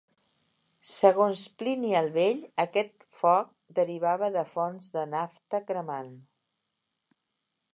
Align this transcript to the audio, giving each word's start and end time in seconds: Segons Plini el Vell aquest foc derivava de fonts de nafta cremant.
Segons 0.91 1.41
Plini 1.59 1.91
el 1.99 2.09
Vell 2.15 2.41
aquest 2.63 3.05
foc 3.19 3.51
derivava 3.81 4.31
de 4.37 4.45
fonts 4.55 4.89
de 4.97 5.05
nafta 5.13 5.61
cremant. 5.69 6.11